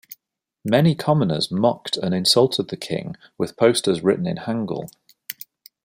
Many 0.65 0.95
commoners 0.95 1.51
mocked 1.51 1.95
and 1.95 2.15
insulted 2.15 2.69
the 2.69 2.75
king 2.75 3.15
with 3.37 3.55
posters 3.55 4.03
written 4.03 4.25
in 4.25 4.37
hangul. 4.37 4.89